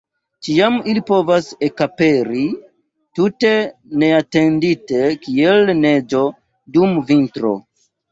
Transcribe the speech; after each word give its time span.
Ĉiam 0.45 0.75
ili 0.91 1.01
povas 1.07 1.49
ekaperi, 1.67 2.45
tute 3.19 3.51
neatendite, 4.05 5.03
kiel 5.27 5.69
neĝo 5.83 6.23
dum 6.79 6.97
vintro! 7.11 7.53